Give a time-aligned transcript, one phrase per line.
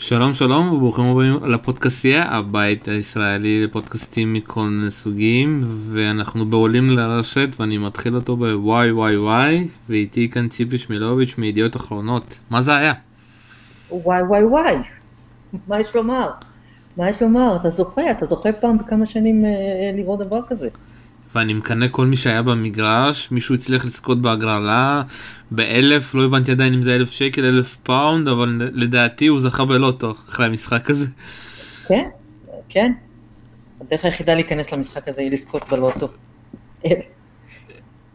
[0.00, 7.78] שלום שלום וברוכים הבאים לפודקאסטייה הבית הישראלי לפודקאסטים מכל מיני סוגים ואנחנו בעולים לרשת ואני
[7.78, 12.92] מתחיל אותו בוואי וואי וואי ואיתי כאן ציפי שמילוביץ' מידיעות אחרונות מה זה היה?
[13.90, 14.74] וואי וואי וואי
[15.68, 16.30] מה יש לומר?
[16.96, 17.56] מה יש לומר?
[17.56, 19.50] אתה זוכה אתה זוכה פעם בכמה שנים אה,
[19.96, 20.68] לראות דבר כזה.
[21.34, 25.02] ואני מקנא כל מי שהיה במגרש, מישהו הצליח לזכות בהגרלה
[25.50, 30.10] באלף, לא הבנתי עדיין אם זה אלף שקל, אלף פאונד, אבל לדעתי הוא זכה בלוטו
[30.10, 31.06] אחרי המשחק הזה.
[31.88, 32.08] כן,
[32.68, 32.92] כן.
[33.80, 36.08] הדרך היחידה להיכנס למשחק הזה היא לזכות בלוטו.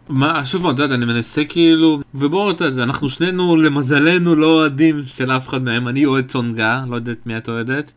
[0.10, 5.04] מה, שוב אתה יודע, אני מנסה כאילו, ובואו, אתה יודע, אנחנו שנינו למזלנו לא אוהדים
[5.06, 7.92] של אף אחד מהם, אני אוהד צונגה, לא יודעת מי את אוהדת.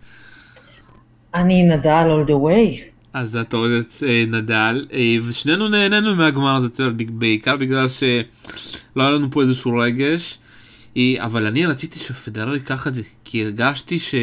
[1.34, 2.95] אני נדל all the way.
[3.16, 6.68] אז אתה אוהד את אה, נדל, אה, ושנינו נהנינו מהגמר הזה,
[7.08, 10.38] בעיקר בגלל שלא היה לנו פה איזשהו רגש,
[10.96, 14.14] אה, אבל אני רציתי שפדרר ייקח את זה, כי הרגשתי ש...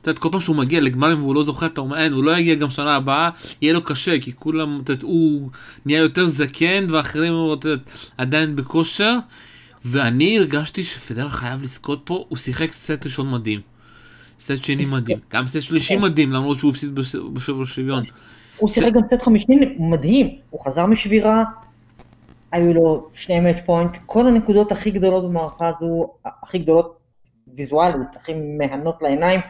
[0.00, 2.38] אתה יודע, כל פעם שהוא מגיע לגמרים והוא לא זוכר, אתה אומר, אין, הוא לא
[2.38, 3.30] יגיע גם שנה הבאה,
[3.62, 5.50] יהיה לו קשה, כי כולם, אתה יודע, הוא
[5.86, 7.82] נהיה יותר זקן, ואחרים, אתה יודע,
[8.18, 9.16] עדיין בכושר,
[9.84, 13.73] ואני הרגשתי שפדרר חייב לזכות פה, הוא שיחק סט ראשון מדהים.
[14.44, 16.94] סט שני מדהים, גם סט שלישי מדהים למרות שהוא הפסיד
[17.32, 18.02] בשובר שוויון.
[18.56, 21.44] הוא שיחק גם סט חמישי מדהים, הוא חזר משבירה,
[22.52, 26.08] היו לו שני מאץ' פוינט, כל הנקודות הכי גדולות במערכה הזו,
[26.42, 26.96] הכי גדולות
[27.54, 29.40] ויזואלית, הכי מהנות לעיניים,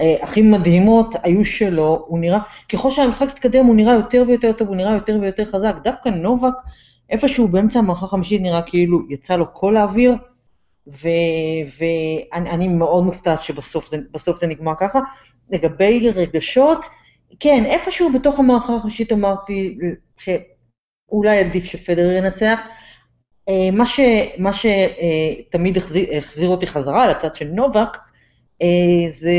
[0.00, 4.68] אה, הכי מדהימות היו שלו, הוא נראה, ככל שהמשחק התקדם הוא נראה יותר ויותר טוב,
[4.68, 6.54] הוא נראה יותר ויותר חזק, דווקא נובק,
[7.10, 10.14] איפשהו באמצע המערכה החמישית נראה כאילו יצא לו כל האוויר,
[11.78, 13.98] ואני מאוד מופתעת שבסוף זה,
[14.34, 14.98] זה נגמר ככה.
[15.50, 16.84] לגבי רגשות,
[17.40, 19.78] כן, איפשהו בתוך המערכה הראשית אמרתי
[20.16, 22.60] שאולי עדיף שפדר ינצח.
[23.48, 24.00] אה, מה, ש,
[24.38, 27.96] מה שתמיד החזיר, החזיר אותי חזרה לצד של נובק,
[28.62, 29.32] אה, זה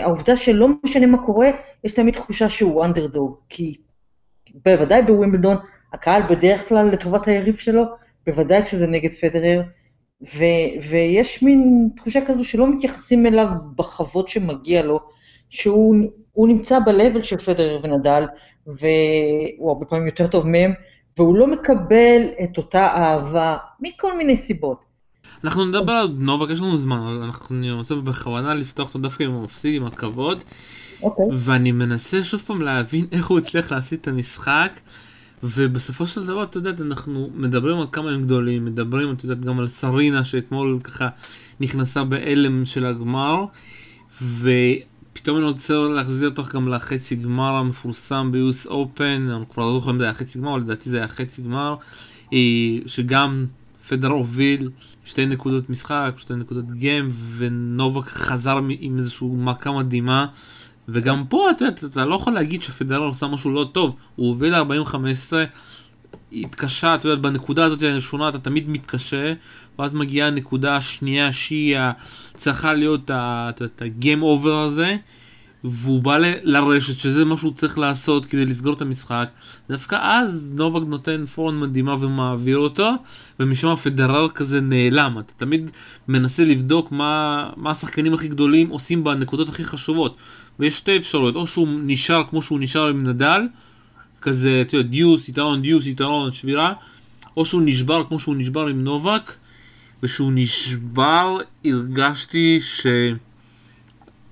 [0.00, 1.50] העובדה שלא משנה מה קורה,
[1.84, 3.74] יש תמיד תחושה שהוא אנדרדוג, כי
[4.64, 5.56] בוודאי בווימבלדון,
[5.92, 7.84] הקהל בדרך כלל לטובת היריב שלו,
[8.26, 9.62] בוודאי כשזה נגד פדרר,
[10.22, 15.00] ו- ויש מין תחושה כזו שלא מתייחסים אליו בכבוד שמגיע לו,
[15.50, 18.24] שהוא נמצא ב-level של פדרר ונדל,
[18.66, 20.72] והוא הרבה פעמים יותר טוב מהם,
[21.18, 24.84] והוא לא מקבל את אותה אהבה מכל מיני סיבות.
[25.44, 29.82] אנחנו נדבר על נובק, יש לנו זמן, אנחנו ננסה בכוונה לפתוח אותו דווקא עם המפסיד,
[29.82, 30.38] עם הכבוד.
[30.38, 31.04] Okay.
[31.04, 31.24] אוקיי.
[31.32, 34.80] ואני מנסה שוב פעם להבין איך הוא הצליח להפסיד את המשחק.
[35.44, 39.58] ובסופו של דבר, אתה יודע, אנחנו מדברים על כמה הם גדולים, מדברים, אתה יודע, גם
[39.58, 41.08] על סרינה שאתמול ככה
[41.60, 43.44] נכנסה בהלם של הגמר,
[44.22, 49.90] ופתאום אני רוצה להחזיר אותך גם לחצי גמר המפורסם ביוס אופן, אני כבר לא זוכר
[49.90, 51.76] אם זה היה חצי גמר, אבל לדעתי זה היה חצי גמר,
[52.32, 52.38] אה,
[52.86, 53.46] שגם
[53.88, 54.70] פדר הוביל
[55.04, 60.26] שתי נקודות משחק, שתי נקודות גיים, ונובק חזר עם איזושהי מכה מדהימה.
[60.88, 65.32] וגם פה אתה, אתה, לא יכול להגיד שפדרר עושה משהו לא טוב, הוא הוביל ל-40-15,
[66.32, 69.32] התקשה, אתה יודע, בנקודה הזאת הראשונה אתה תמיד מתקשה,
[69.78, 71.76] ואז מגיעה הנקודה השנייה שהיא
[72.34, 73.10] צריכה להיות
[73.80, 74.96] הגיים אובר הזה,
[75.64, 79.28] והוא בא לרשת שזה מה שהוא צריך לעשות כדי לסגור את המשחק,
[79.68, 82.90] דווקא אז נובק נותן פורן מדהימה ומעביר אותו,
[83.40, 85.70] ומשום הפדרר כזה נעלם, אתה תמיד
[86.08, 90.16] מנסה לבדוק מה, מה השחקנים הכי גדולים עושים בנקודות הכי חשובות.
[90.58, 93.40] ויש שתי אפשרויות, או שהוא נשאר כמו שהוא נשאר עם נדל,
[94.22, 96.72] כזה, אתה יודע, דיוס, יתרון, דיוס, יתרון, שבירה,
[97.36, 99.32] או שהוא נשבר כמו שהוא נשבר עם נובק,
[100.02, 102.60] ושהוא נשבר, הרגשתי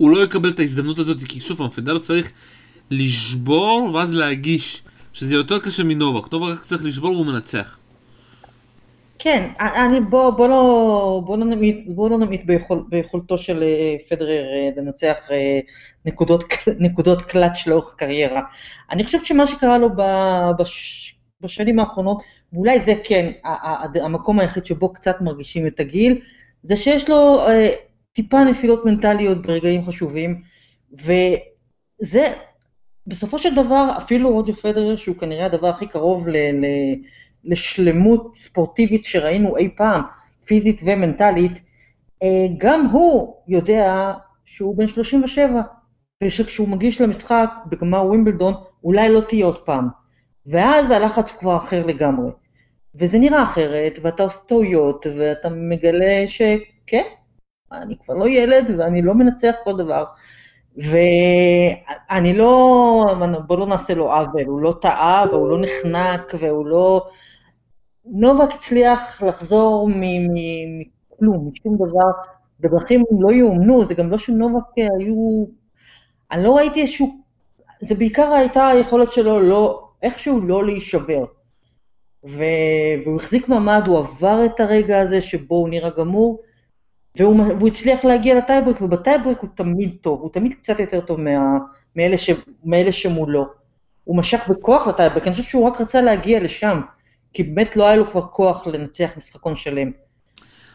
[0.03, 2.33] שהוא לא יקבל את ההזדמנות הזאת, כי שוב פעם, פדר צריך
[2.91, 4.83] לשבור ואז להגיש,
[5.13, 7.79] שזה יותר קשה מנובק, נובק צריך לשבור והוא מנצח.
[9.19, 13.97] כן, אני, בוא, בוא לא, בוא לא נמעיט, בוא לא נמעיט ביכול, ביכולתו של אה,
[14.09, 15.61] פדרר אה, לנצח אה,
[16.05, 16.45] נקודות,
[16.79, 18.43] נקודות קלאץ' לאורך קריירה.
[18.91, 19.89] אני חושבת שמה שקרה לו
[20.59, 23.31] בש, בשנים האחרונות, ואולי זה כן
[24.03, 26.21] המקום היחיד שבו קצת מרגישים את הגיל,
[26.63, 27.47] זה שיש לו
[28.13, 30.43] טיפה נפילות מנטליות ברגעים חשובים,
[30.93, 32.35] וזה
[33.07, 36.37] בסופו של דבר אפילו רוג'ר פדרר, שהוא כנראה הדבר הכי קרוב ל...
[36.37, 36.67] ל
[37.45, 40.03] לשלמות ספורטיבית שראינו אי פעם,
[40.45, 41.53] פיזית ומנטלית,
[42.23, 44.13] אה, גם הוא יודע
[44.45, 45.63] שהוא בן 37,
[46.25, 48.55] ושכשהוא מגיש למשחק בגמר ווימבלדון,
[48.85, 49.89] אולי לא תהיה עוד פעם.
[50.47, 52.31] ואז הלחץ כבר אחר לגמרי.
[52.95, 57.03] וזה נראה אחרת, ואתה עושה טעויות, ואתה מגלה שכן,
[57.73, 60.05] אני כבר לא ילד ואני לא מנצח כל דבר.
[60.77, 63.05] ואני לא,
[63.47, 67.07] בוא לא נעשה לו עוול, הוא לא טעה והוא לא נחנק והוא לא
[68.05, 72.11] נובק הצליח לחזור מכלום, משום דבר,
[72.61, 75.45] בדרכים לא יאומנו, זה גם לא שנובק היו...
[76.31, 77.17] אני לא ראיתי איזשהו...
[77.81, 81.25] זה בעיקר הייתה היכולת שלו לא, איכשהו לא להישבר.
[82.25, 82.43] ו...
[83.05, 86.41] והוא החזיק מעמד, הוא עבר את הרגע הזה שבו הוא נראה גמור,
[87.17, 91.01] והוא, והוא הצליח להגיע ל tiebreak, וב tiebreak הוא תמיד טוב, הוא תמיד קצת יותר
[91.01, 91.59] טוב מה,
[91.97, 92.31] מאלה, ש,
[92.65, 93.47] מאלה שמולו.
[94.05, 96.81] הוא משך בכוח לטייברק, אני חושב שהוא רק רצה להגיע לשם,
[97.33, 99.91] כי באמת לא היה לו כבר כוח לנצח משחקון שלם.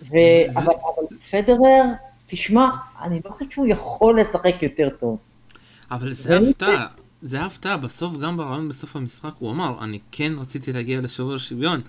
[0.02, 0.08] ו...
[0.10, 0.46] זה...
[0.56, 1.84] אבל, אבל פדרר,
[2.28, 2.70] תשמע,
[3.02, 5.18] אני לא חושב שהוא יכול לשחק יותר טוב.
[5.92, 6.86] אבל זה הפתעה,
[7.22, 11.82] זה הפתעה, בסוף גם ברעיון בסוף המשחק הוא אמר, אני כן רציתי להגיע לשובר שוויון.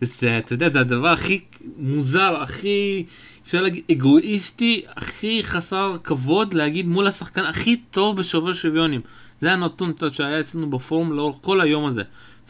[0.00, 1.44] זה, אתה יודע, זה הדבר הכי
[1.76, 3.06] מוזר, הכי,
[3.46, 9.00] אפשר להגיד, אגואיסטי, הכי חסר כבוד להגיד מול השחקן הכי טוב בשובר שוויונים.
[9.40, 12.02] זה הנתון שהיה אצלנו בפורום לאורך כל היום הזה.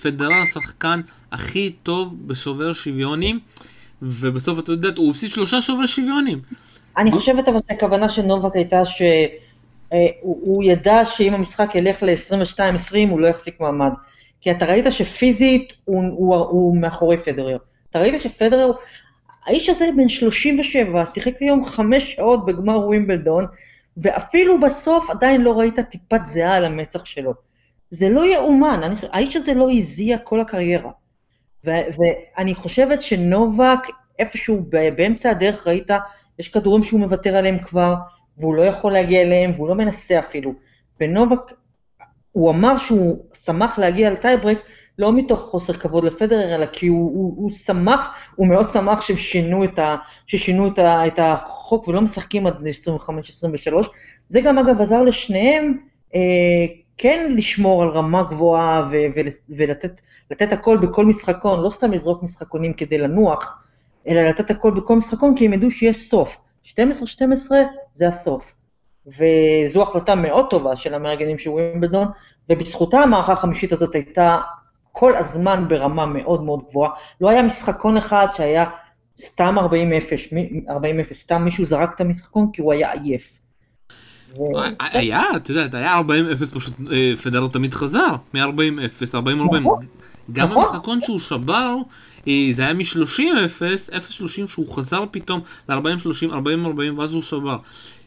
[0.03, 1.01] פדרר השחקן
[1.33, 3.41] הכי טוב בשובר שוויונים,
[4.03, 6.41] ובסוף אתה יודע, הוא הפסיד שלושה שובר שוויונים.
[6.97, 13.21] אני חושבת אבל שהכוונה של נובק הייתה שהוא אה, ידע שאם המשחק ילך ל-22-20 הוא
[13.21, 13.91] לא יחזיק מעמד.
[14.41, 17.57] כי אתה ראית שפיזית הוא, הוא, הוא מאחורי פדרר.
[17.91, 18.71] אתה ראית שפדרר,
[19.47, 23.47] האיש הזה בן 37, שיחק היום חמש שעות בגמר ווימבלדון,
[23.97, 27.35] ואפילו בסוף עדיין לא ראית טיפת זיעה על המצח שלו.
[27.91, 30.91] זה לא יאומן, אני, האיש הזה לא הזיע כל הקריירה.
[31.65, 33.79] ו, ואני חושבת שנובק,
[34.19, 34.67] איפשהו
[34.97, 35.91] באמצע הדרך ראית,
[36.39, 37.95] יש כדורים שהוא מוותר עליהם כבר,
[38.39, 40.55] והוא לא יכול להגיע אליהם, והוא לא מנסה אפילו.
[41.01, 41.41] ונובק,
[42.33, 44.59] הוא אמר שהוא שמח להגיע לטייברק,
[44.99, 49.65] לא מתוך חוסר כבוד לפדרר, אלא כי הוא, הוא, הוא שמח, הוא מאוד שמח ששינו
[49.65, 49.97] את, ה,
[50.27, 53.87] ששינו את, ה, את החוק ולא משחקים עד 25-23.
[54.29, 55.79] זה גם אגב עזר לשניהם
[56.15, 56.21] אה,
[56.99, 60.01] כן לשמור על רמה גבוהה ו, ו, ולתת
[60.31, 63.59] לתת הכל בכל משחקון, לא סתם לזרוק משחקונים כדי לנוח,
[64.09, 66.39] אלא לתת הכל בכל משחקון, כי הם ידעו שיש סוף.
[66.65, 66.75] 12-12
[67.93, 68.53] זה הסוף.
[69.07, 72.09] וזו החלטה מאוד טובה של המארגנים של ווימבלדון,
[72.51, 74.39] ובזכותה המערכה החמישית הזאת הייתה
[74.99, 76.91] כל הזמן ברמה מאוד מאוד גבוהה.
[77.21, 78.65] לא היה משחקון אחד שהיה
[79.21, 79.63] סתם 40-0,
[80.69, 83.39] 40-0, סתם מישהו זרק את המשחקון כי הוא היה עייף.
[84.81, 89.17] היה, את יודעת, היה 40-0 פשוט, אה, פדרר תמיד חזר, מ-40-0, 40-40.
[90.33, 90.65] גם נכון.
[90.65, 91.77] המשחקון שהוא שבר,
[92.29, 97.59] אה, זה היה מ-30-0, 0-30 שהוא חזר פתאום ל-40-30, 40-40 ואז הוא שבר.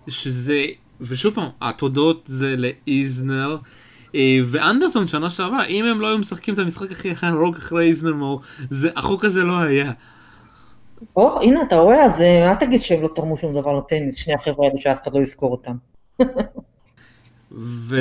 [0.08, 0.66] שזה,
[1.02, 3.58] ושוב פעם, התודות זה לאיזנר.
[4.16, 8.42] אה, ואנדרסון שנה שעברה, אם הם לא היו משחקים את המשחק הכי ארוך אחרי איזנמור,
[8.96, 9.92] החוק הזה לא היה.
[11.16, 14.68] או, הנה, אתה רואה, אז אל תגיד שהם לא תרמו שום דבר לטניס, שני החבר'ה
[14.68, 15.76] האלה שאף אחד לא יזכור אותם.
[17.52, 17.96] ו...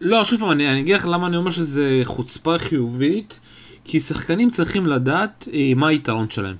[0.00, 3.40] לא, שוב פעם, אני, אני אגיד לך למה אני אומר שזה חוצפה חיובית,
[3.84, 6.56] כי שחקנים צריכים לדעת אה, מה היתרון שלהם.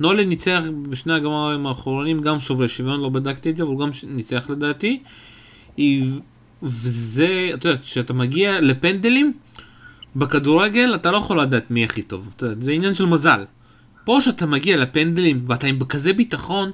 [0.00, 4.50] נולן ניצח בשני הגמרים האחרונים גם שוברי שוויון, לא בדקתי את זה, אבל גם ניצח
[4.50, 5.02] לדעתי.
[6.62, 9.32] וזה, אתה יודע, כשאתה מגיע לפנדלים,
[10.16, 13.44] בכדורגל אתה לא יכול לדעת מי הכי טוב, זה עניין של מזל.
[14.04, 16.72] פה שאתה מגיע לפנדלים ואתה עם כזה ביטחון,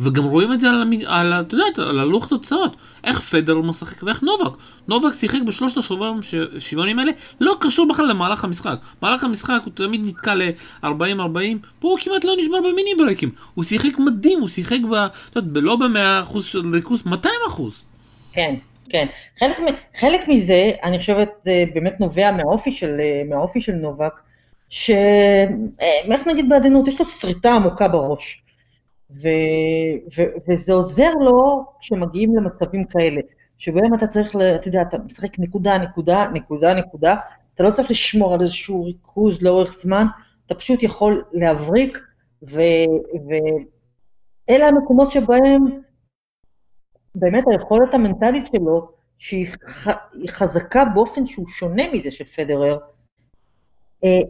[0.00, 0.92] וגם רואים את זה על.
[1.06, 2.76] על, את יודעת, על הלוח תוצאות.
[3.04, 4.56] איך פדר משחק ואיך נובק.
[4.88, 6.20] נובק שיחק בשלושת השוברים
[6.58, 8.78] שוויונים האלה, לא קשור בכלל למהלך המשחק.
[9.02, 10.86] מהלך המשחק הוא תמיד נתקע ל-40-40,
[11.78, 13.30] פה הוא כמעט לא נשבר במיני ברקים.
[13.54, 14.94] הוא שיחק מדהים, הוא שיחק ב...
[14.94, 17.06] את יודעת, לא ב-100% של ריכוז, 200%.
[18.32, 18.54] כן,
[18.90, 19.06] כן.
[19.38, 19.56] חלק,
[19.96, 24.20] חלק מזה, אני חושבת, זה באמת נובע מהאופי של, מהאופי של נובק,
[24.68, 28.42] שאיך אה, נגיד בעדינות, יש לו שריטה עמוקה בראש.
[29.10, 29.28] ו,
[30.16, 33.20] ו, וזה עוזר לו כשמגיעים למצבים כאלה,
[33.58, 37.16] שבהם אתה צריך, אתה יודע, אתה משחק נקודה, נקודה, נקודה, נקודה,
[37.54, 40.06] אתה לא צריך לשמור על איזשהו ריכוז לאורך זמן,
[40.46, 41.98] אתה פשוט יכול להבריק,
[42.42, 45.80] ואלה המקומות שבהם
[47.18, 49.46] באמת היכולת המנטלית שלו, שהיא
[50.28, 52.78] חזקה באופן שהוא שונה מזה של פדרר,
[54.04, 54.20] אה,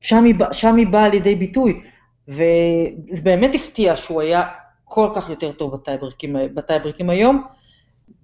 [0.00, 1.82] שם היא, שם היא באה לידי ביטוי.
[2.28, 4.42] וזה באמת הפתיע שהוא היה
[4.84, 7.44] כל כך יותר טוב בטייברקים, בטייברקים היום,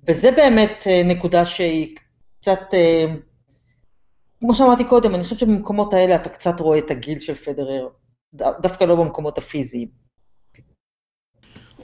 [0.09, 1.97] וזה באמת אה, נקודה שהיא
[2.41, 3.05] קצת, אה,
[4.41, 7.89] כמו שאמרתי קודם, אני חושבת שבמקומות האלה אתה קצת רואה את הגיל של פדרר,
[8.35, 10.06] דווקא לא במקומות הפיזיים.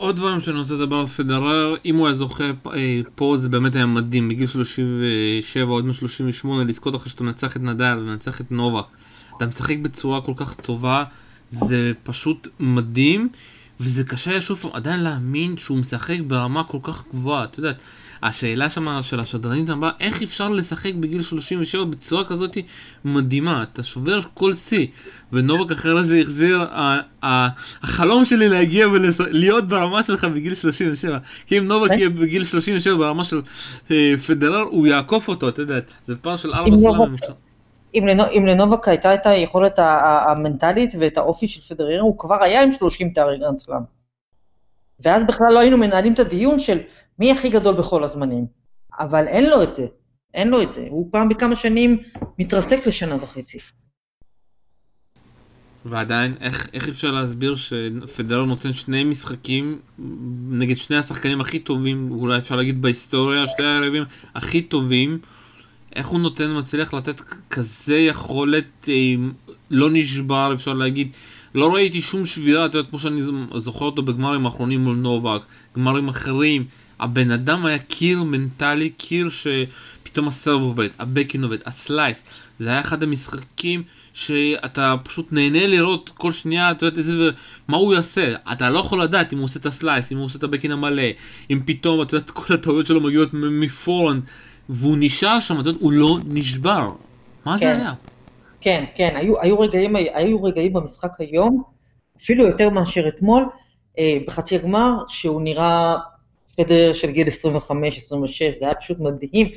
[0.03, 3.75] עוד דברים שאני רוצה לדבר על פדרר, אם הוא היה זוכה אה, פה זה באמת
[3.75, 8.85] היה מדהים, בגיל 37 עוד מ-38 לזכות אחרי שאתה מנצח את נדל ומנצח את נובק.
[9.37, 11.05] אתה משחק בצורה כל כך טובה,
[11.51, 13.29] זה פשוט מדהים,
[13.81, 17.77] וזה קשה שוב עדיין להאמין שהוא משחק ברמה כל כך גבוהה, את יודעת.
[18.23, 22.59] השאלה שם של השדרנית אמרה, איך אפשר לשחק בגיל 37 בצורה כזאת
[23.05, 23.63] מדהימה?
[23.63, 24.87] אתה שובר כל שיא.
[25.33, 26.67] ונובק אחרי זה החזיר,
[27.83, 31.19] החלום שלי להגיע ולהיות ברמה שלך בגיל 37.
[31.47, 33.41] כי אם נובק יהיה בגיל 37 ברמה של
[33.91, 37.17] אה, פדרר, הוא יעקוף אותו, אתה יודע, זה פער של ארבע סלאמים.
[37.95, 39.79] אם לנובק הייתה את היכולת
[40.27, 44.03] המנטלית ואת האופי של פדרר, הוא כבר היה עם 30 תארי גרנד סלאם.
[45.01, 46.79] ואז בכלל לא היינו מנהלים את הדיון של
[47.19, 48.47] מי הכי גדול בכל הזמנים.
[49.01, 49.87] אבל אין לו את זה,
[50.35, 50.87] אין לו את זה.
[50.91, 52.03] הוא פעם בכמה שנים
[52.39, 53.59] מתרסק לשנה וחצי.
[55.85, 59.79] ועדיין, איך, איך אפשר להסביר שפדרר נותן שני משחקים
[60.51, 64.05] נגד שני השחקנים הכי טובים, אולי אפשר להגיד בהיסטוריה, שתי הערבים
[64.35, 65.19] הכי טובים,
[65.97, 69.15] איך הוא נותן, מצליח לתת כזה יכולת, אה,
[69.71, 71.09] לא נשבר, אפשר להגיד,
[71.55, 73.23] לא ראיתי שום שבירה, אתה יודע, כמו שאני
[73.57, 75.43] זוכר אותו בגמרים האחרונים מול נובק,
[75.77, 76.65] גמרים אחרים,
[77.03, 82.25] הבן אדם היה קיר מנטלי, קיר שפתאום ה serve עובד, ה backhand עובד, ה slice,
[82.59, 83.83] זה היה אחד המשחקים
[84.13, 87.31] שאתה פשוט נהנה לראות כל שנייה, אתה יודע, איזה,
[87.69, 90.25] מה הוא יעשה, אתה לא יכול לדעת אם הוא עושה את ה slice, אם הוא
[90.25, 91.03] עושה את ה backhand המלא,
[91.51, 94.21] אם פתאום, אתה יודע, כל הטעויות שלו מגיעות מ forehand,
[94.69, 96.91] והוא נשאר שם, אתה יודע, הוא לא נשבר.
[97.45, 97.59] מה כן.
[97.59, 97.93] זה היה?
[98.61, 101.63] כן, כן, היו, היו, רגעים, היו רגעים במשחק היום,
[102.23, 103.45] אפילו יותר מאשר אתמול,
[103.99, 105.97] אה, בחצי הגמר, שהוא נראה
[106.57, 107.31] פדר של גיל 25-26,
[108.51, 109.49] זה היה פשוט מדהים,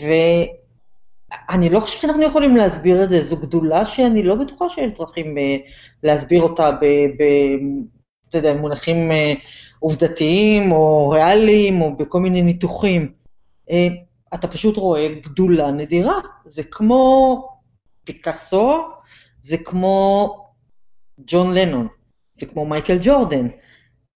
[0.00, 5.38] ואני לא חושבת שאנחנו יכולים להסביר את זה, זו גדולה שאני לא בטוחה שיש דרכים
[5.38, 5.56] אה,
[6.02, 6.84] להסביר אותה ב...
[7.18, 7.22] ב
[8.38, 8.48] אתה
[9.12, 9.32] אה,
[9.78, 13.12] עובדתיים או ריאליים או בכל מיני ניתוחים.
[13.70, 13.88] אה,
[14.34, 16.20] אתה פשוט רואה גדולה נדירה.
[16.44, 17.48] זה כמו
[18.04, 18.78] פיקאסו,
[19.40, 20.28] זה כמו
[21.26, 21.88] ג'ון לנון,
[22.34, 23.48] זה כמו מייקל ג'ורדן,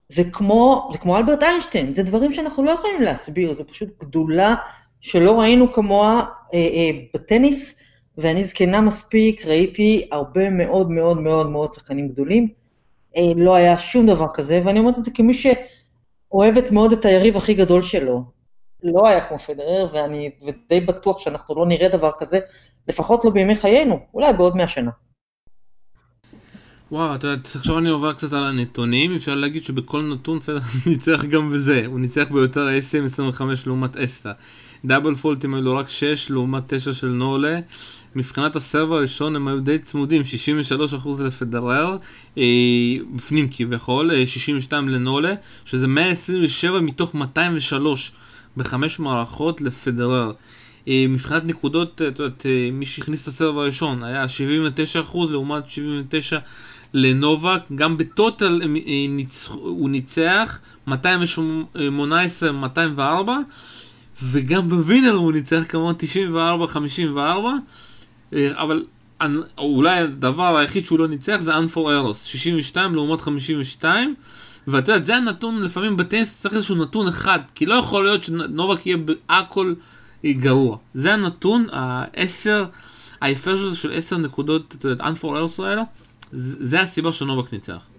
[0.08, 4.54] זה כמו, זה כמו אלברט איינשטיין, זה דברים שאנחנו לא יכולים להסביר, זה פשוט גדולה
[5.00, 7.80] שלא ראינו כמוה אה, אה, בטניס,
[8.18, 12.48] ואני זקנה מספיק, ראיתי הרבה מאוד מאוד מאוד מאוד שחקנים גדולים,
[13.16, 17.36] אה, לא היה שום דבר כזה, ואני אומרת את זה כמי שאוהבת מאוד את היריב
[17.36, 18.22] הכי גדול שלו.
[18.82, 20.30] לא היה כמו פדרר, ואני
[20.68, 22.38] די בטוח שאנחנו לא נראה דבר כזה,
[22.88, 24.90] לפחות לא בימי חיינו, אולי בעוד מאה שנה.
[26.92, 31.24] וואו, אתה יודע, עכשיו אני עובר קצת על הנתונים, אפשר להגיד שבכל נתון פדר ניצח
[31.24, 34.32] גם בזה, הוא ניצח ביותר ה-SM25 לעומת אסטה.
[34.84, 37.60] דאבל פולטים היו לו רק 6 לעומת 9 של נולה.
[38.16, 41.96] מבחינת הסרב הראשון הם היו די צמודים, 63% לפדרר,
[42.38, 42.42] אה,
[43.14, 48.12] בפנים כביכול, 62 אה, לנולה, שזה 127 מתוך 203
[48.56, 50.32] בחמש מערכות לפדרר.
[50.88, 56.38] אה, מבחינת נקודות, את יודעת, אה, מי שהכניס את הסבב הראשון היה 79% לעומת 79
[56.94, 58.68] לנובק, גם בטוטל אה,
[59.54, 60.92] הוא ניצח 218-204
[64.22, 65.94] וגם בווינר הוא ניצח כמובן
[68.32, 68.84] 94-54 אבל
[69.58, 74.14] אולי הדבר היחיד שהוא לא ניצח זה אנפור ארוס 62 לעומת 52
[74.66, 78.86] ואתה יודע, זה הנתון, לפעמים בטניס צריך איזשהו נתון אחד, כי לא יכול להיות שנובק
[78.86, 79.74] יהיה בהכל
[80.26, 80.76] גרוע.
[80.94, 82.64] זה הנתון, העשר,
[83.20, 85.82] ההפרש של עשר נקודות, אתה יודע, אנפור ארס האלה,
[86.38, 87.90] זה הסיבה שנובק ניצח.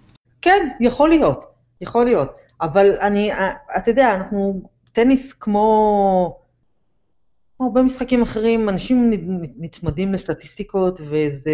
[0.42, 1.44] כן, יכול להיות,
[1.80, 2.28] יכול להיות.
[2.60, 3.30] אבל אני,
[3.76, 6.38] אתה יודע, אנחנו, טניס כמו,
[7.56, 9.10] כמו הרבה משחקים אחרים, אנשים
[9.58, 11.50] נצמדים לסטטיסטיקות, וזה,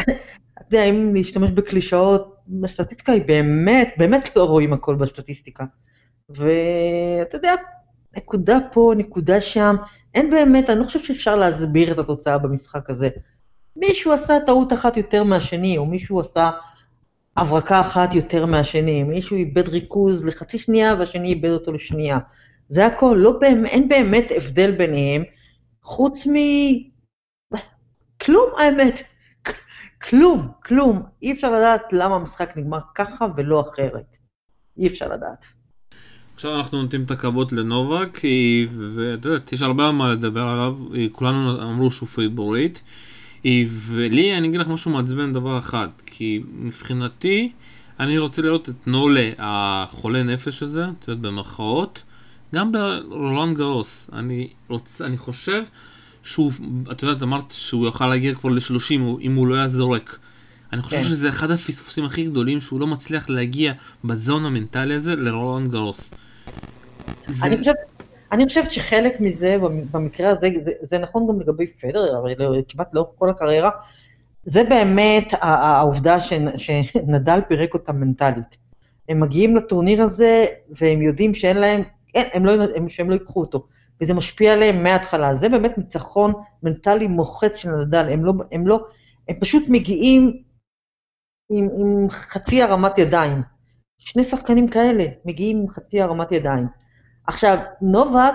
[0.00, 5.64] אתה יודע, אם להשתמש בקלישאות, הסטטיסטיקה היא באמת, באמת לא רואים הכל בסטטיסטיקה.
[6.28, 7.54] ואתה יודע,
[8.16, 9.76] נקודה פה, נקודה שם,
[10.14, 13.08] אין באמת, אני לא חושב שאפשר להסביר את התוצאה במשחק הזה.
[13.76, 16.50] מישהו עשה טעות אחת יותר מהשני, או מישהו עשה
[17.36, 22.18] הברקה אחת יותר מהשני, מישהו איבד ריכוז לחצי שנייה והשני איבד אותו לשנייה.
[22.68, 25.22] זה הכל, לא אין באמת הבדל ביניהם,
[25.82, 26.34] חוץ מ...
[28.22, 29.02] כלום האמת.
[30.02, 31.02] כלום, כלום.
[31.22, 34.16] אי אפשר לדעת למה המשחק נגמר ככה ולא אחרת.
[34.78, 35.46] אי אפשר לדעת.
[36.34, 38.18] עכשיו אנחנו נותנים את הכבוד לנובק,
[38.96, 40.76] ואת יודעת, יש הרבה מה לדבר עליו,
[41.12, 42.78] כולנו אמרו שהוא פייבוריט,
[43.68, 47.52] ולי אני אגיד לך משהו מעצבן דבר אחד, כי מבחינתי,
[48.00, 52.02] אני רוצה לראות את נולה, החולה נפש הזה, את יודעת, במרכאות,
[52.54, 54.10] גם ברולנד גרוס.
[54.12, 55.64] אני, רוצ, אני חושב
[56.24, 56.52] שהוא,
[56.92, 60.18] את יודעת, אמרת שהוא יוכל להגיע כבר ל-30 אם הוא לא היה זורק.
[60.72, 61.02] אני חושב כן.
[61.02, 63.72] שזה אחד הפספוסים הכי גדולים שהוא לא מצליח להגיע
[64.04, 66.10] בזון המנטלי הזה לרולנד גרוס.
[67.28, 67.46] זה...
[67.46, 67.76] אני, חושבת,
[68.32, 69.56] אני חושבת שחלק מזה,
[69.90, 73.70] במקרה הזה, זה, זה נכון גם לגבי פדר, הרי לא, כמעט לאורך כל הקריירה,
[74.44, 76.16] זה באמת העובדה
[76.56, 78.56] שנדל פירק אותם מנטלית.
[79.08, 80.46] הם מגיעים לטורניר הזה,
[80.80, 81.82] והם יודעים שאין להם
[82.14, 83.66] אין, הם לא, הם, שהם לא ייקחו אותו.
[84.00, 85.34] וזה משפיע עליהם מההתחלה.
[85.34, 88.08] זה באמת ניצחון מנטלי מוחץ של נדל.
[88.12, 88.86] הם לא, הם לא,
[89.28, 90.42] הם פשוט מגיעים
[91.50, 93.42] עם, עם חצי הרמת ידיים.
[93.98, 96.66] שני שחקנים כאלה מגיעים עם חצי הרמת ידיים.
[97.26, 98.34] עכשיו, נובק,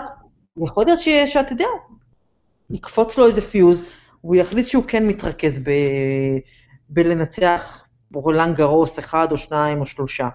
[0.64, 1.66] יכול להיות שאתה יודע,
[2.70, 3.84] יקפוץ לו איזה פיוז,
[4.22, 5.72] הוא יחליט שהוא כן מתרכז ב,
[6.90, 10.30] בלנצח רולנד גרוס אחד או שניים או שלושה.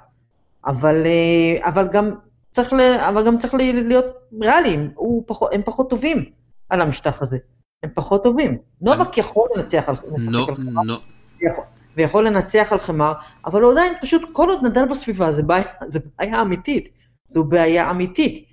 [0.66, 2.10] אבל, אה, אבל, גם,
[2.52, 4.04] צריך ל, אבל גם צריך להיות
[4.40, 4.90] ריאליים,
[5.26, 6.24] פחות, הם פחות טובים
[6.68, 7.38] על המשטח הזה.
[7.82, 8.58] הם פחות טובים.
[8.80, 10.96] נובק יכול לנצח על חמר,
[11.96, 13.12] ויכול לנצח על חמר,
[13.46, 16.88] אבל הוא עדיין פשוט, כל עוד נדל בסביבה, זה בעיה, זה בעיה אמיתית.
[17.32, 18.44] זו בעיה אמיתית.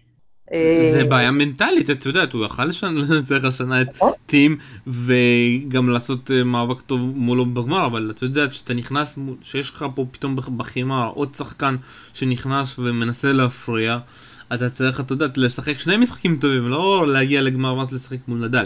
[0.91, 4.11] זה אה, בעיה מנטלית, את יודעת, הוא יכל לנצח השנה את נכון.
[4.25, 4.57] טים
[4.87, 10.05] וגם לעשות אה, מאבק טוב מולו בגמר, אבל את יודעת שאתה נכנס, שיש לך פה
[10.11, 11.75] פתאום בחימה עוד שחקן
[12.13, 13.97] שנכנס ומנסה להפריע,
[14.53, 18.65] אתה צריך, אתה יודעת, לשחק שני משחקים טובים, לא להגיע לגמר ואז לשחק מול נדל.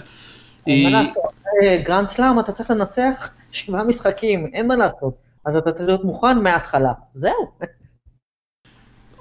[0.67, 1.23] אין מה לעשות,
[1.63, 5.13] אה, גרנד סלאם אתה צריך לנצח שבעה משחקים, אין מה לעשות.
[5.45, 7.51] אז אתה צריך להיות מוכן מההתחלה, זהו.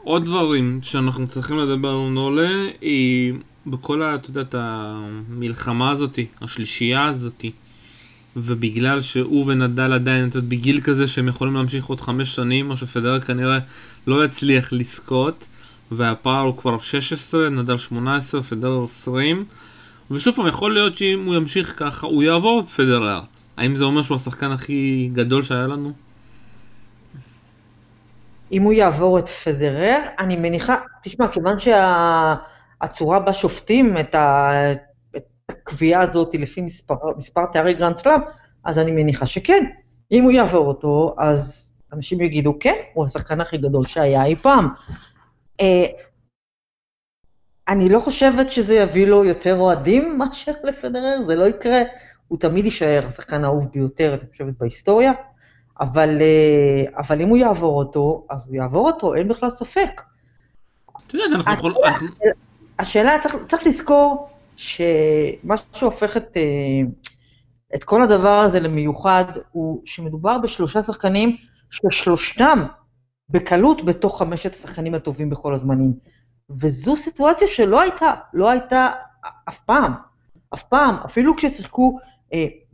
[0.05, 3.35] עוד דברים שאנחנו צריכים לדבר על נולה היא
[3.67, 7.51] בכל, ה, יודע, המלחמה הזאתי, השלישייה הזאתי
[8.37, 12.77] ובגלל שהוא ונדל עדיין, אתה יודע, בגיל כזה שהם יכולים להמשיך עוד חמש שנים, או
[12.77, 13.59] שפדר כנראה
[14.07, 15.45] לא יצליח לזכות
[15.93, 19.45] והפער הוא כבר 16, נדל 18, פדר 20
[20.11, 23.21] ושוב פעם, יכול להיות שאם הוא ימשיך ככה, הוא יעבור את פדרר.
[23.57, 25.93] האם זה אומר שהוא השחקן הכי גדול שהיה לנו?
[28.53, 34.51] אם הוא יעבור את פדרר, אני מניחה, תשמע, כיוון שהצורה בה שופטים את, ה,
[35.17, 38.21] את הקביעה הזאת לפי מספר, מספר תארי גרנד סלאם,
[38.65, 39.65] אז אני מניחה שכן.
[40.13, 44.69] אם הוא יעבור אותו, אז אנשים יגידו, כן, הוא השחקן הכי גדול שהיה אי פעם.
[45.61, 45.87] אה,
[47.69, 51.83] אני לא חושבת שזה יביא לו יותר אוהדים מאשר לפדרר, זה לא יקרה.
[52.29, 55.13] הוא תמיד יישאר השחקן האהוב ביותר, אני חושבת, בהיסטוריה.
[55.83, 60.01] אבל, אה, אבל אם הוא יעבור אותו, אז הוא יעבור אותו, אין בכלל ספק.
[61.07, 61.77] אתה יודע, אנחנו יכולים...
[62.79, 66.43] השאלה, צריך, צריך לזכור שמה שהופך את, אה,
[67.75, 71.37] את כל הדבר הזה למיוחד, הוא שמדובר בשלושה שחקנים
[71.71, 72.65] ששלושתם
[73.31, 75.93] בקלות בתוך חמשת השחקנים הטובים בכל הזמנים.
[76.51, 78.91] וזו סיטואציה שלא הייתה, לא הייתה
[79.49, 79.93] אף פעם.
[80.55, 81.99] אף פעם, אפילו כששיחקו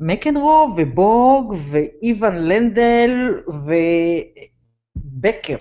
[0.01, 3.35] מקנרו ובורג ואיוון לנדל
[5.07, 5.57] ובקר.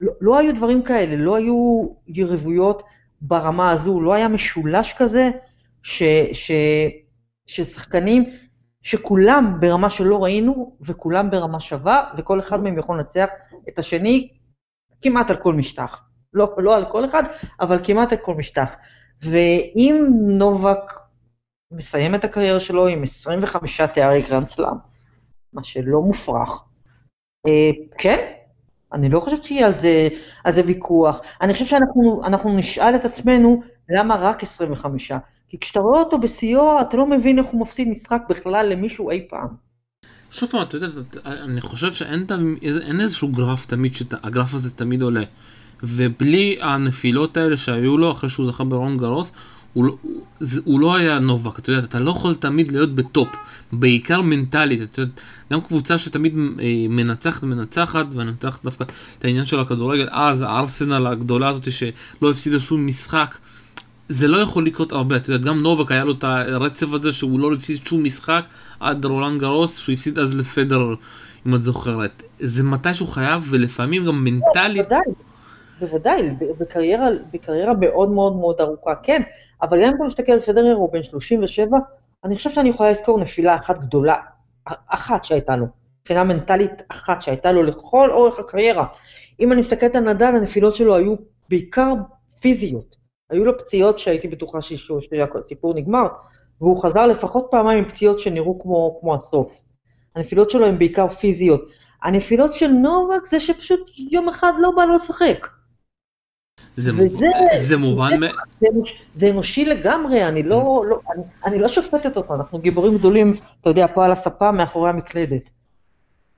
[0.00, 2.82] לא, לא היו דברים כאלה, לא היו יריבויות
[3.20, 5.30] ברמה הזו, לא היה משולש כזה
[5.82, 6.52] ש, ש,
[7.46, 8.30] ששחקנים
[8.82, 13.28] שכולם ברמה שלא ראינו וכולם ברמה שווה וכל אחד מהם יכול לנצח
[13.68, 14.28] את השני
[15.02, 16.02] כמעט על כל משטח.
[16.34, 17.22] לא, לא על כל אחד,
[17.60, 18.74] אבל כמעט על כל משטח.
[19.22, 20.92] ואם נובק
[21.72, 24.76] מסיים את הקריירה שלו עם 25 תארי גרנד סלאם,
[25.52, 26.62] מה שלא מופרך.
[27.46, 28.32] אה, כן,
[28.92, 30.08] אני לא חושבת שיהיה על זה,
[30.44, 31.20] על זה ויכוח.
[31.40, 35.12] אני חושב שאנחנו נשאל את עצמנו למה רק 25.
[35.48, 39.26] כי כשאתה רואה אותו בשיאו, אתה לא מבין איך הוא מפסיד משחק בכלל למישהו אי
[39.30, 39.48] פעם.
[40.30, 40.86] שוב פעם, אתה יודע,
[41.26, 45.22] אני חושב שאין איזשהו גרף תמיד, שהגרף הזה תמיד עולה.
[45.82, 49.32] ובלי הנפילות האלה שהיו לו אחרי שהוא זכה ברון גרוס,
[49.72, 49.96] הוא, לא,
[50.64, 53.28] הוא לא היה נובק, אתה יודע, אתה לא יכול תמיד להיות בטופ,
[53.72, 55.12] בעיקר מנטלית, אתה יודע,
[55.52, 58.84] גם קבוצה שתמיד אה, מנצחת ומנצחת, ואני מנתח דווקא
[59.18, 63.38] את העניין של הכדורגל, אז הארסנל הגדולה הזאת שלא הפסידה שום משחק,
[64.08, 67.40] זה לא יכול לקרות הרבה, אתה יודע, גם נובק היה לו את הרצף הזה שהוא
[67.40, 68.44] לא הפסיד שום משחק
[68.80, 70.94] עד רולנד גרוס, שהוא הפסיד אז לפדרר,
[71.46, 72.22] אם את זוכרת.
[72.40, 74.88] זה מתי שהוא חייב, ולפעמים גם מנטלית.
[75.82, 79.22] בוודאי, בקריירה, בקריירה מאוד מאוד מאוד ארוכה, כן,
[79.62, 81.78] אבל גם אם אתה מסתכל על פדרר, הוא בן 37,
[82.24, 84.14] אני חושב שאני יכולה לזכור נפילה אחת גדולה,
[84.88, 85.66] אחת שהייתה לו,
[86.02, 88.86] נפילה מנטלית אחת שהייתה לו לכל אורך הקריירה.
[89.40, 91.14] אם אני מסתכלת על נדל, הנפילות שלו היו
[91.48, 91.92] בעיקר
[92.40, 92.96] פיזיות.
[93.30, 96.06] היו לו פציעות שהייתי בטוחה שהסיפור נגמר,
[96.60, 99.62] והוא חזר לפחות פעמיים עם פציעות שנראו כמו, כמו הסוף.
[100.16, 101.60] הנפילות שלו הן בעיקר פיזיות.
[102.02, 105.46] הנפילות של נובק זה שפשוט יום אחד לא בא לו לשחק.
[106.76, 107.26] זה, וזה,
[107.60, 108.20] זה מובן...
[108.20, 108.26] זה,
[108.60, 108.66] זה,
[109.14, 113.70] זה אנושי לגמרי, אני לא, לא, אני, אני לא שופטת אותו, אנחנו גיבורים גדולים, אתה
[113.70, 115.50] יודע, פה על הספה מאחורי המקלדת.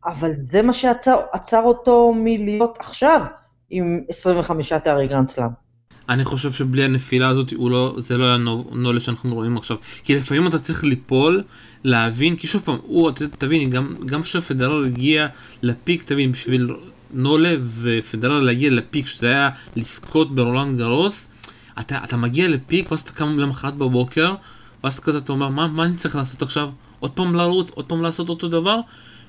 [0.05, 3.21] אבל זה מה שעצר אותו מלהיות עכשיו
[3.71, 5.65] עם 25 תארי גרנד סלאם.
[6.09, 8.37] אני חושב שבלי הנפילה הזאת לא, זה לא היה
[8.73, 9.77] נולה שאנחנו רואים עכשיו.
[10.05, 11.43] כי לפעמים אתה צריך ליפול,
[11.85, 15.27] להבין, כי שוב פעם, הוא, תבין, גם, גם כשפדרר הגיע
[15.63, 16.71] לפיק, תבין, בשביל
[17.15, 21.29] נולה ופדרר להגיע לפיק, שזה היה לזכות ברולנד גרוס,
[21.81, 24.35] אתה, אתה מגיע לפיק, ואז אתה קם למחרת בבוקר,
[24.85, 26.69] ואז כזה אתה אומר, מה, מה אני צריך לעשות עכשיו?
[27.01, 28.81] עוד פעם לרוץ, עוד פעם לעשות אותו דבר?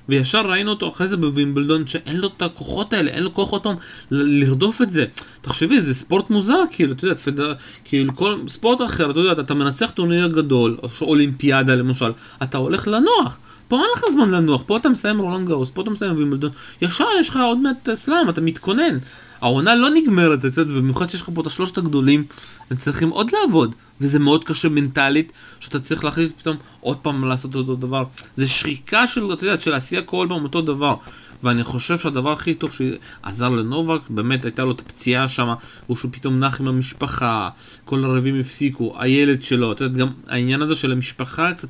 [0.08, 3.62] וישר ראינו אותו אחרי זה בווימבלדון שאין לו את הכוחות האלה, אין לו כוח עוד
[3.62, 3.76] פעם
[4.10, 5.04] לרדוף את זה.
[5.46, 7.54] תחשבי, זה ספורט מוזר, כאילו, אתה יודע, פדר,
[7.84, 12.88] כאילו כל ספורט אחר, אתה יודע, אתה מנצח טורניר גדול, או אולימפיאדה למשל, אתה הולך
[12.88, 13.38] לנוח.
[13.68, 16.50] פה אין לך זמן לנוח, פה אתה מסיים רולנד גארוס, פה אתה מסיים וימבלדון,
[16.82, 18.98] ישר יש לך עוד מעט סלאם, אתה מתכונן.
[19.40, 22.24] העונה לא נגמרת, אתה יודע, ובמיוחד שיש לך פה את השלושת הגדולים,
[22.70, 27.54] הם צריכים עוד לעבוד, וזה מאוד קשה מנטלית, שאתה צריך להחליט פתאום עוד פעם לעשות
[27.54, 28.04] אותו דבר.
[28.36, 30.94] זה שחיקה של, אתה יודע, של עשייה כל פעם אותו דבר.
[31.42, 35.54] ואני חושב שהדבר הכי טוב שעזר לנובק, באמת הייתה לו את הפציעה שם,
[35.86, 37.48] הוא שהוא פתאום נח עם המשפחה,
[37.84, 41.68] כל הרבים הפסיקו, הילד שלו, אתה יודע, גם העניין הזה של המשפחה קצת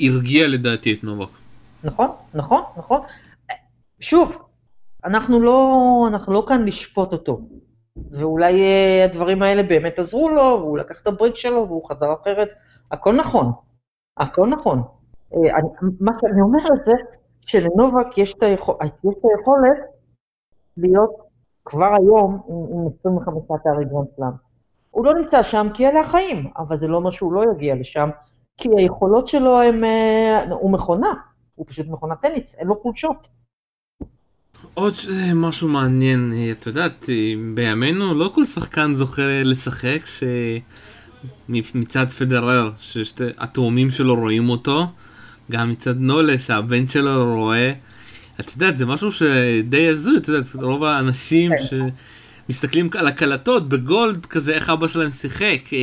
[0.00, 1.28] הרגיע לדעתי את נובק.
[1.84, 3.00] נכון, נכון, נכון.
[4.00, 4.36] שוב,
[5.04, 7.40] אנחנו לא, אנחנו לא כאן לשפוט אותו.
[8.10, 12.48] ואולי אה, הדברים האלה באמת עזרו לו, והוא לקח את הבריק שלו והוא חזר אחרת.
[12.92, 13.52] הכל נכון,
[14.16, 14.82] הכל נכון.
[15.34, 15.68] אה, אני,
[16.00, 16.92] מה שאני אומרת זה
[17.48, 19.78] שלנובק יש את, היכול, יש את היכולת
[20.76, 21.10] להיות
[21.64, 24.30] כבר היום עם, עם 25 תארי גרנד סלאם.
[24.90, 28.08] הוא לא נמצא שם כי אלה החיים, אבל זה לא אומר שהוא לא יגיע לשם,
[28.56, 29.84] כי היכולות שלו הם...
[29.84, 31.14] אה, הוא מכונה,
[31.54, 33.28] הוא פשוט מכונת טניס, אין לו חולשות.
[34.74, 34.94] עוד
[35.34, 37.04] משהו מעניין, את יודעת,
[37.54, 39.98] בימינו לא כל שחקן זוכה לשחק
[41.48, 44.86] שמצד פדרר, שהתאומים שלו רואים אותו,
[45.50, 47.72] גם מצד נולה שהבן שלו רואה.
[48.40, 51.78] את יודעת, זה משהו שדי הזוי, את יודעת, רוב האנשים כן.
[52.48, 55.78] שמסתכלים על הקלטות בגולד, כזה איך אבא שלהם שיחק, אה,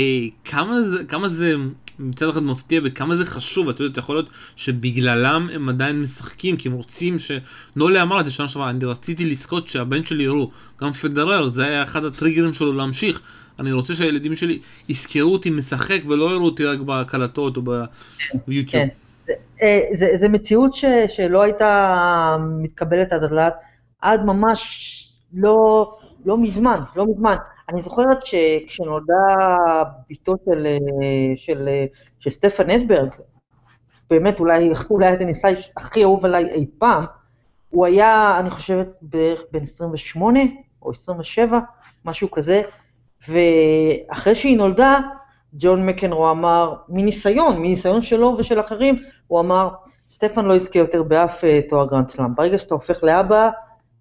[0.45, 1.55] כמה זה, כמה זה
[1.99, 6.67] מצד אחד מפתיע וכמה זה חשוב, אתה יודע, יכול להיות שבגללם הם עדיין משחקים, כי
[6.67, 7.31] הם רוצים ש...
[7.75, 10.51] נולי אמר את זה שנה שעברה, אני רציתי לזכות שהבן שלי יראו,
[10.81, 13.21] גם פדרר, זה היה אחד הטריגרים שלו להמשיך.
[13.59, 17.61] אני רוצה שהילדים שלי יזכרו אותי משחק ולא יראו אותי רק בהקלטות או
[18.47, 18.83] ביוטיוב.
[18.83, 18.87] כן.
[19.93, 23.53] זה, זה מציאות ש, שלא הייתה מתקבלת עד הדלת
[24.01, 25.85] עד ממש לא,
[26.25, 27.35] לא מזמן, לא מזמן.
[27.69, 29.35] אני זוכרת שכשנולדה
[30.09, 30.67] בתו של,
[31.35, 31.69] של,
[32.19, 33.09] של סטפן אדברג,
[34.09, 37.05] באמת אולי, אולי הטניסאי הכי אהוב עליי אי פעם,
[37.69, 40.39] הוא היה, אני חושבת, בערך בן 28
[40.81, 41.59] או 27,
[42.05, 42.61] משהו כזה,
[43.27, 44.99] ואחרי שהיא נולדה,
[45.57, 48.95] ג'ון מקנרו אמר, מניסיון, מניסיון שלו ושל אחרים,
[49.27, 49.69] הוא אמר,
[50.09, 52.35] סטפן לא יזכה יותר באף אה, תואר גרנד סלאם.
[52.35, 53.49] ברגע שאתה הופך לאבא,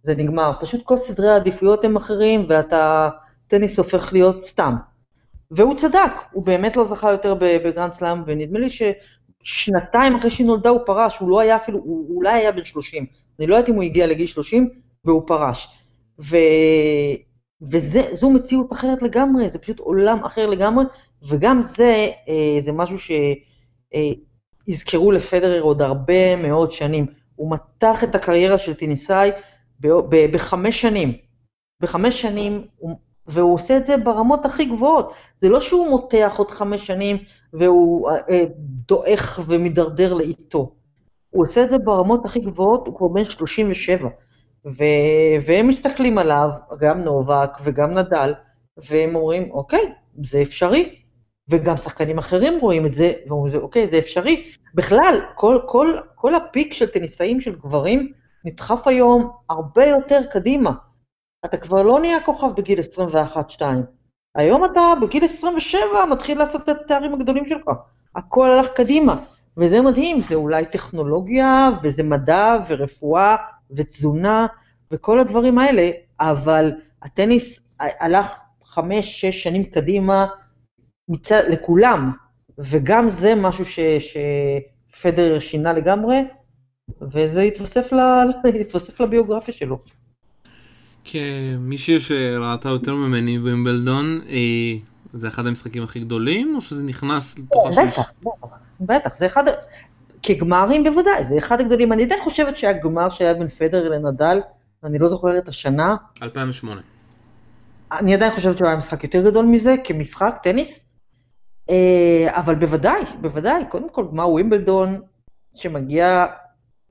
[0.02, 0.52] זה נגמר.
[0.60, 4.74] פשוט כל סדרי העדיפויות הם אחרים, והטניס הופך להיות סתם.
[5.50, 10.70] והוא צדק, הוא באמת לא זכה יותר בגרנד סלאם, ונדמה לי ששנתיים אחרי שהיא נולדה
[10.70, 13.06] הוא פרש, הוא לא היה אפילו, הוא אולי היה בן 30.
[13.38, 14.68] אני לא יודעת אם הוא הגיע לגיל 30,
[15.04, 15.68] והוא פרש.
[16.20, 16.36] ו...
[17.62, 20.84] וזו מציאות אחרת לגמרי, זה פשוט עולם אחר לגמרי,
[21.28, 22.96] וגם זה, אה, זה משהו
[24.66, 27.06] שיזכרו אה, לפדרר עוד הרבה מאוד שנים.
[27.36, 29.30] הוא מתח את הקריירה של טניסאי
[30.30, 31.12] בחמש שנים.
[31.80, 32.66] בחמש שנים
[33.26, 35.14] והוא עושה את זה ברמות הכי גבוהות.
[35.40, 37.16] זה לא שהוא מותח עוד חמש שנים
[37.52, 38.44] והוא אה,
[38.88, 40.72] דועך ומידרדר לאיטו.
[41.30, 44.08] הוא עושה את זה ברמות הכי גבוהות, הוא כבר בן 37.
[44.66, 44.84] ו...
[45.46, 46.48] והם מסתכלים עליו,
[46.80, 48.34] גם נובק וגם נדל,
[48.76, 51.03] והם אומרים, אוקיי, זה אפשרי.
[51.48, 54.50] וגם שחקנים אחרים רואים את זה, ואומרים, אוקיי, זה אפשרי.
[54.74, 58.12] בכלל, כל, כל, כל הפיק של טניסאים של גברים
[58.44, 60.72] נדחף היום הרבה יותר קדימה.
[61.44, 62.78] אתה כבר לא נהיה כוכב בגיל
[63.58, 63.62] 21-2.
[64.34, 65.80] היום אתה בגיל 27
[66.10, 67.66] מתחיל לעשות את התארים הגדולים שלך.
[68.16, 69.16] הכל הלך קדימה,
[69.56, 73.36] וזה מדהים, זה אולי טכנולוגיה, וזה מדע, ורפואה,
[73.70, 74.46] ותזונה,
[74.90, 80.26] וכל הדברים האלה, אבל הטניס הלך חמש, שש שנים קדימה
[81.08, 82.12] מצד, לכולם,
[82.58, 86.16] וגם זה משהו ש, שפדר שינה לגמרי,
[87.12, 87.98] וזה התווסף, ל,
[88.60, 89.78] התווסף לביוגרפיה שלו.
[91.04, 94.36] כמישהי שראתה יותר ממני בווימבלדון, אה,
[95.12, 97.98] זה אחד המשחקים הכי גדולים, או שזה נכנס לתוך השליש?
[97.98, 98.10] בטח,
[98.80, 99.44] בטח, זה אחד,
[100.22, 101.92] כגמרים בוודאי, זה אחד הגדולים.
[101.92, 104.40] אני עדיין חושבת שהגמר שהיה בין פדרר לנדאל,
[104.84, 105.96] אני לא זוכר את השנה.
[106.22, 106.80] 2008.
[107.92, 110.84] אני עדיין חושבת שהוא היה משחק יותר גדול מזה, כמשחק טניס,
[112.28, 115.00] אבל בוודאי, בוודאי, קודם כל גמר ווימבלדון,
[115.52, 116.26] שמגיע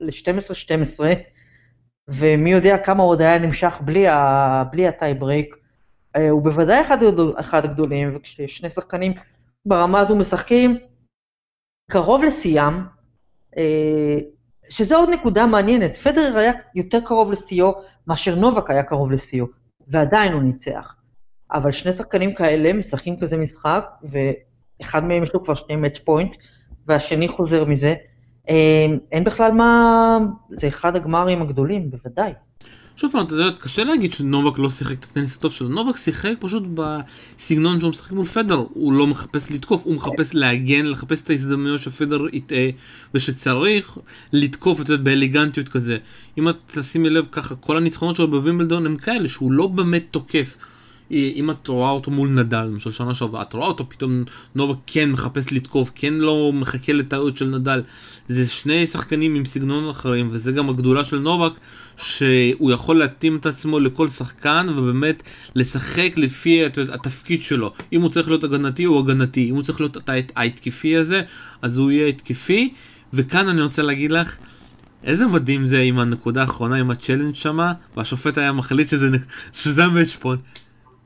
[0.00, 1.00] ל-12-12,
[2.08, 5.56] ומי יודע כמה עוד היה נמשך בלי, ה, בלי ה tie break.
[6.16, 6.98] אה, הוא בוודאי אחד,
[7.36, 9.12] אחד הגדולים, וכששני שחקנים
[9.66, 10.78] ברמה הזו משחקים
[11.90, 12.80] קרוב לשיאם,
[13.56, 14.18] אה,
[14.68, 17.72] שזה עוד נקודה מעניינת, פדרר היה יותר קרוב לשיאו
[18.06, 19.46] מאשר נובק היה קרוב לשיאו,
[19.88, 20.96] ועדיין הוא ניצח.
[21.52, 23.84] אבל שני שחקנים כאלה משחקים כזה משחק,
[24.80, 26.36] ואחד מהם יש לו כבר שני מאץ' פוינט,
[26.86, 27.94] והשני חוזר מזה.
[28.48, 30.18] אה, אין בכלל מה,
[30.50, 32.32] זה אחד הגמרים הגדולים, בוודאי.
[32.96, 36.32] שוב פעם, אתה יודע, קשה להגיד שנובק לא שיחק את הטניס הטוב שלו, נובק שיחק
[36.40, 41.30] פשוט בסגנון שהוא משחק מול פדר, הוא לא מחפש לתקוף, הוא מחפש להגן, לחפש את
[41.30, 42.68] ההזדמנויות שפדר יטעה,
[43.14, 43.98] ושצריך
[44.32, 45.98] לתקוף, את יודעת, באליגנטיות כזה.
[46.38, 50.56] אם את תשימי לב ככה, כל הניצחונות שלו בווימבלדון הם כאלה, שהוא לא באמת תוקף.
[51.14, 54.24] אם את רואה אותו מול נדל, למשל שנה שעברה, את רואה אותו פתאום
[54.54, 57.82] נובה כן מחפש לתקוף, כן לא מחכה לטעות של נדל.
[58.28, 61.52] זה שני שחקנים עם סגנון אחרים, וזה גם הגדולה של נובק,
[61.96, 65.22] שהוא יכול להתאים את עצמו לכל שחקן, ובאמת
[65.54, 67.72] לשחק לפי את, התפקיד שלו.
[67.92, 69.50] אם הוא צריך להיות הגנתי, הוא הגנתי.
[69.50, 69.96] אם הוא צריך להיות
[70.36, 71.22] ההתקפי הזה,
[71.62, 72.72] אז הוא יהיה התקפי.
[73.12, 74.38] וכאן אני רוצה להגיד לך,
[75.04, 79.10] איזה מדהים זה עם הנקודה האחרונה, עם ה challenge שמה, והשופט היה מחליט שזה,
[79.52, 80.36] שזה ה match point.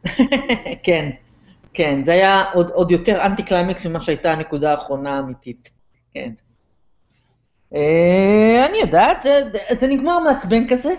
[0.85, 1.11] כן,
[1.75, 5.71] כן, זה היה עוד, עוד יותר אנטי קליימקס ממה שהייתה הנקודה האחרונה האמיתית,
[6.15, 6.33] כן.
[7.75, 9.41] אה, אני יודעת, זה,
[9.81, 10.95] זה נגמר מעצבן כזה,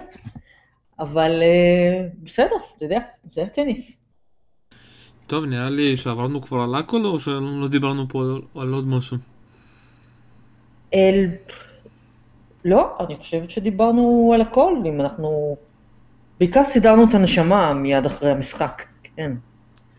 [1.00, 3.98] אבל אה, בסדר, אתה יודע, זה טניס.
[5.28, 9.18] טוב, נראה לי שעברנו כבר על הכל, או שלא דיברנו פה על, על עוד משהו?
[10.94, 11.26] אל...
[12.66, 15.58] לא, אני חושבת שדיברנו על הכל, אם אנחנו...
[16.40, 18.82] בעיקר סידרנו את הנשמה מיד אחרי המשחק.
[19.16, 19.32] כן.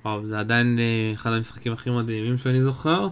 [0.05, 3.09] וואו, זה עדיין אה, אחד המשחקים הכי מדהימים שאני זוכר.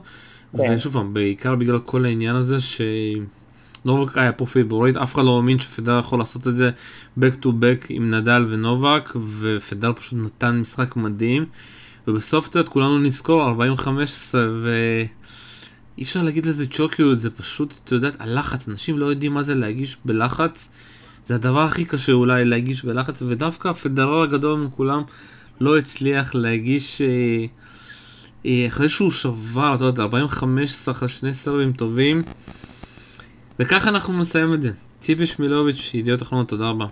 [0.56, 0.74] כן.
[0.76, 5.58] ושוב פעם, בעיקר בגלל כל העניין הזה שנובק היה פה פיבורית, אף אחד לא האמין
[5.58, 6.70] שפדר יכול לעשות את זה
[7.20, 11.46] back to back עם נדל ונובק, ופדר פשוט נתן משחק מדהים.
[12.08, 13.84] ובסוף, יודעת, כולנו נזכור 40-15,
[14.62, 19.54] ואי אפשר להגיד לזה צ'וקיות, זה פשוט, את יודעת, הלחץ, אנשים לא יודעים מה זה
[19.54, 20.68] להגיש בלחץ.
[21.28, 25.02] זה הדבר הכי קשה אולי להגיש בלחץ, ודווקא הפדרר הגדול מכולם
[25.60, 27.44] לא הצליח להגיש, אה,
[28.46, 32.22] אה, אחרי שהוא שבר, אתה יודע, 45 סך שני סרבים טובים.
[33.58, 34.70] וככה אנחנו נסיים את זה.
[35.00, 36.86] ציפי שמילוביץ', ידיעות אחרונות, תודה רבה.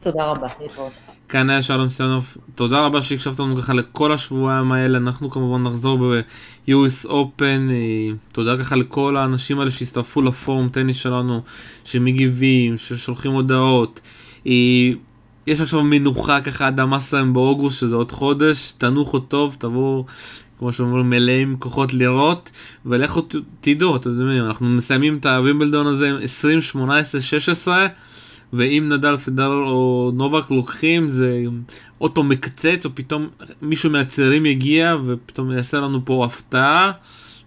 [0.00, 0.92] תודה רבה, להתראות.
[1.30, 5.98] כאן היה שלום סיונוב, תודה רבה שהקשבת לנו ככה לכל השבועיים האלה, אנחנו כמובן נחזור
[5.98, 11.42] ב-US Open, אה, תודה ככה לכל האנשים האלה שהצטרפו לפורום טניס שלנו,
[11.84, 14.00] שמגיבים, ששולחים הודעות.
[15.46, 20.04] יש עכשיו מנוחה ככה עד המסיים באוגוסט, שזה עוד חודש, תנוחו טוב, תבואו,
[20.58, 22.50] כמו שאומרים, מלאים כוחות לראות,
[22.86, 23.22] ולכו
[23.60, 27.86] תדעו, אתם יודעים, אנחנו מסיימים את הווימבלדון הזה עם 20, 18, 16,
[28.52, 31.44] ואם נדאל פדרר או נובק לוקחים, זה
[31.98, 33.28] עוד פעם מקצץ, או פתאום
[33.62, 36.92] מישהו מהצעירים יגיע, ופתאום יעשה לנו פה הפתעה,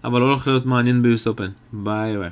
[0.03, 1.49] אבל זה הולך להיות מעניין ב US Open.
[1.73, 2.29] ביי ביי.